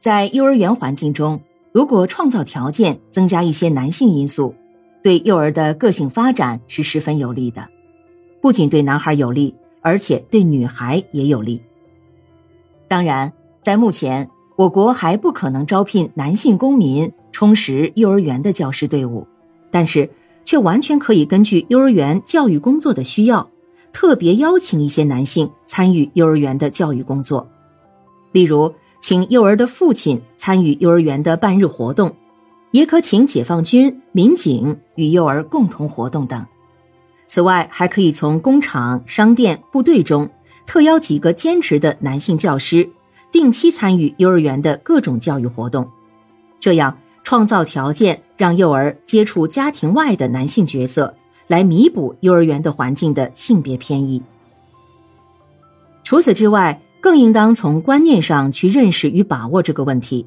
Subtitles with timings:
[0.00, 1.38] 在幼儿园环境中，
[1.72, 4.54] 如果创造条件增加一些男性因素，
[5.02, 7.68] 对幼儿的个性发展是十分有利的。
[8.40, 11.60] 不仅对男孩有利，而且对女孩也有利。
[12.88, 19.28] 当然，在目前，我国还不可能招聘男性公民充实幼儿园的教师队伍，
[19.70, 20.08] 但是
[20.46, 23.46] 却完全可以根据幼儿园教育工作的需要，
[23.92, 27.46] 特别邀请一些男性参与幼儿园的教育工作，
[28.32, 28.72] 例如。
[29.00, 32.14] 请幼儿的父亲参与幼儿园的半日活动，
[32.70, 36.46] 也可请解放军、民警与幼儿共同活动等。
[37.26, 40.28] 此外，还可以从工厂、商店、部队中
[40.66, 42.90] 特邀几个兼职的男性教师，
[43.32, 45.88] 定期参与幼儿园的各种教育活动。
[46.58, 51.14] 这样创造条件，让幼儿接触家庭外的男性角色，
[51.46, 54.22] 来弥补幼儿园的环境的性别偏异。
[56.02, 60.26] 除此之外，更应当从观念上去认识与把握这个问题。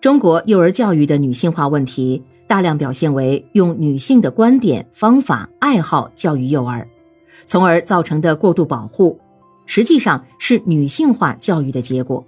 [0.00, 6.88] 中国幼儿教育的女性化问题，大量表现为用女性的观点、方法、爱好教育幼儿，
[7.46, 9.18] 从而造成的过度保护，
[9.66, 12.24] 实际上是女性化教育的结果，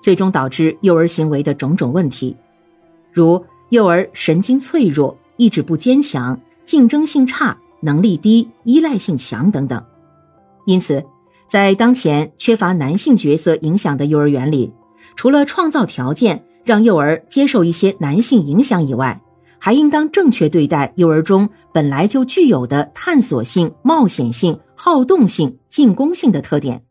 [0.00, 2.36] 最终导致幼儿行为的种种问题，
[3.12, 9.84] 如幼儿神经脆弱、意志不坚强、竞争性差、能力低、依赖性强等等。
[10.64, 11.04] 因此。
[11.46, 14.72] 在当前缺乏男性角色影响的幼儿园里，
[15.14, 19.20] 除了创造条件让幼儿接受一些男性影响以外，
[19.58, 26.84] 还应当正确对待幼儿中本来就具有的探索性、冒险性、好动性、进攻性的特点，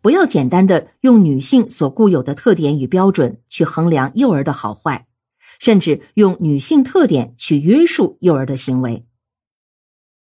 [0.00, 5.06] 不要简单的用女性所固有的特点与标准去衡量幼儿的好坏，
[5.58, 9.04] 甚至用女性特点去约束幼儿的行为。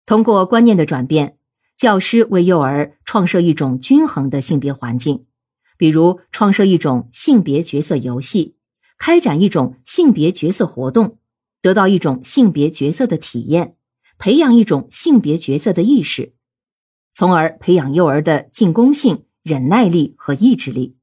[0.04, 1.36] 通过观念的转变。
[1.80, 5.24] 教师为幼儿创设一种均衡的性别环境，
[5.78, 8.54] 比如创设一种性别角色游戏，
[8.98, 11.16] 开展一种性别角色活动，
[11.62, 13.76] 得到一种性别角色的体验，
[14.18, 16.34] 培养一种性别角色的意识，
[17.14, 20.98] 从而培养幼儿的进攻性、忍耐力和意志力。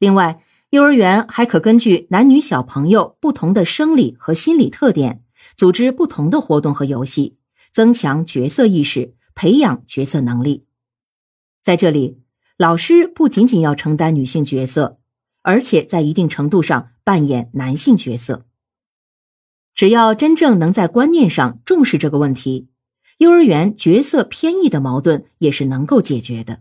[0.00, 5.22] 另外，幼儿园还可根据男女小朋友不同的生理和心理特点，
[5.54, 7.36] 组织不同的活动和游戏，
[7.70, 9.14] 增强角色意识。
[9.40, 10.66] 培养角色能力，
[11.62, 12.20] 在这里，
[12.58, 15.00] 老师不仅仅要承担女性角色，
[15.40, 18.44] 而且在一定程度上扮演男性角色。
[19.74, 22.68] 只要真正能在观念上重视这个问题，
[23.16, 26.60] 幼儿园角色偏异的矛盾也是能够解决的。